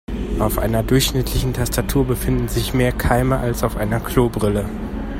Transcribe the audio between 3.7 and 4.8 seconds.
einer Klobrille.